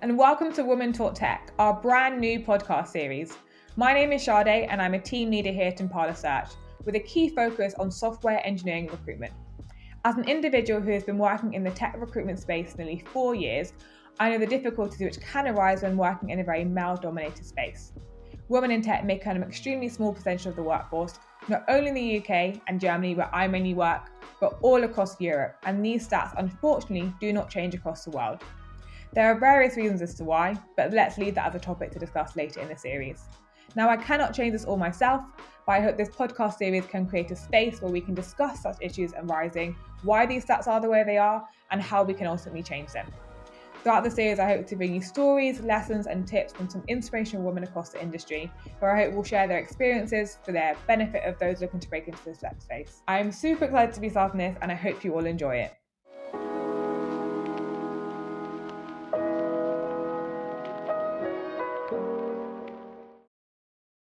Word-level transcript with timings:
and 0.00 0.16
welcome 0.16 0.52
to 0.52 0.62
Women 0.64 0.92
Talk 0.92 1.16
Tech, 1.16 1.50
our 1.58 1.74
brand 1.74 2.20
new 2.20 2.38
podcast 2.38 2.86
series. 2.86 3.36
My 3.74 3.92
name 3.92 4.12
is 4.12 4.22
Sade, 4.22 4.46
and 4.46 4.80
I'm 4.80 4.94
a 4.94 5.00
team 5.00 5.32
leader 5.32 5.50
here 5.50 5.66
at 5.66 5.80
Impala 5.80 6.14
Search, 6.14 6.50
with 6.84 6.94
a 6.94 7.00
key 7.00 7.28
focus 7.28 7.74
on 7.76 7.90
software 7.90 8.40
engineering 8.46 8.86
recruitment. 8.86 9.32
As 10.04 10.16
an 10.16 10.28
individual 10.28 10.80
who 10.80 10.92
has 10.92 11.02
been 11.02 11.18
working 11.18 11.54
in 11.54 11.64
the 11.64 11.72
tech 11.72 11.96
recruitment 11.98 12.38
space 12.38 12.78
nearly 12.78 13.02
four 13.12 13.34
years, 13.34 13.72
I 14.20 14.30
know 14.30 14.38
the 14.38 14.46
difficulties 14.46 15.00
which 15.00 15.20
can 15.20 15.48
arise 15.48 15.82
when 15.82 15.96
working 15.96 16.30
in 16.30 16.38
a 16.38 16.44
very 16.44 16.64
male 16.64 16.96
dominated 16.96 17.44
space. 17.44 17.92
Women 18.46 18.70
in 18.70 18.80
tech 18.80 19.04
make 19.04 19.26
up 19.26 19.34
an 19.34 19.42
extremely 19.42 19.88
small 19.88 20.12
percentage 20.12 20.46
of 20.46 20.54
the 20.54 20.62
workforce, 20.62 21.18
not 21.48 21.64
only 21.66 21.88
in 21.88 21.94
the 21.94 22.18
UK 22.18 22.62
and 22.68 22.78
Germany, 22.78 23.16
where 23.16 23.34
I 23.34 23.48
mainly 23.48 23.74
work, 23.74 24.08
but 24.40 24.56
all 24.62 24.84
across 24.84 25.20
Europe, 25.20 25.56
and 25.64 25.84
these 25.84 26.08
stats 26.08 26.32
unfortunately 26.38 27.12
do 27.20 27.32
not 27.32 27.50
change 27.50 27.74
across 27.74 28.04
the 28.04 28.10
world. 28.10 28.44
There 29.14 29.26
are 29.26 29.38
various 29.38 29.76
reasons 29.76 30.02
as 30.02 30.14
to 30.16 30.24
why, 30.24 30.56
but 30.76 30.92
let's 30.92 31.18
leave 31.18 31.34
that 31.36 31.48
as 31.48 31.54
a 31.54 31.58
topic 31.58 31.90
to 31.92 31.98
discuss 31.98 32.36
later 32.36 32.60
in 32.60 32.68
the 32.68 32.76
series. 32.76 33.22
Now, 33.74 33.88
I 33.88 33.96
cannot 33.96 34.34
change 34.34 34.52
this 34.52 34.64
all 34.64 34.76
myself, 34.76 35.22
but 35.66 35.72
I 35.72 35.80
hope 35.80 35.96
this 35.96 36.08
podcast 36.08 36.58
series 36.58 36.86
can 36.86 37.06
create 37.06 37.30
a 37.30 37.36
space 37.36 37.80
where 37.82 37.92
we 37.92 38.00
can 38.00 38.14
discuss 38.14 38.62
such 38.62 38.76
issues 38.80 39.12
arising, 39.16 39.76
why 40.02 40.26
these 40.26 40.44
stats 40.44 40.66
are 40.66 40.80
the 40.80 40.88
way 40.88 41.04
they 41.04 41.18
are, 41.18 41.46
and 41.70 41.80
how 41.80 42.02
we 42.02 42.14
can 42.14 42.26
ultimately 42.26 42.62
change 42.62 42.92
them. 42.92 43.06
Throughout 43.82 44.04
the 44.04 44.10
series, 44.10 44.38
I 44.38 44.48
hope 44.48 44.66
to 44.66 44.76
bring 44.76 44.94
you 44.94 45.00
stories, 45.00 45.60
lessons, 45.60 46.06
and 46.06 46.26
tips 46.26 46.52
from 46.52 46.68
some 46.68 46.82
inspirational 46.88 47.44
women 47.44 47.64
across 47.64 47.90
the 47.90 48.02
industry, 48.02 48.50
who 48.80 48.86
I 48.86 49.04
hope 49.04 49.14
will 49.14 49.24
share 49.24 49.46
their 49.46 49.58
experiences 49.58 50.38
for 50.44 50.52
their 50.52 50.76
benefit 50.86 51.24
of 51.24 51.38
those 51.38 51.60
looking 51.60 51.80
to 51.80 51.88
break 51.88 52.08
into 52.08 52.24
this 52.24 52.42
space. 52.58 53.02
I 53.06 53.18
am 53.18 53.30
super 53.30 53.66
excited 53.66 53.94
to 53.94 54.00
be 54.00 54.08
starting 54.08 54.38
this, 54.38 54.56
and 54.60 54.72
I 54.72 54.74
hope 54.74 55.04
you 55.04 55.14
all 55.14 55.26
enjoy 55.26 55.56
it. 55.56 55.74